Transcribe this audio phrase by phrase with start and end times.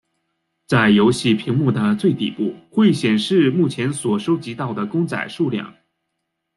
[0.65, 5.75] 在游戏萤幕的最底部会显示目前所收集到的公仔数量。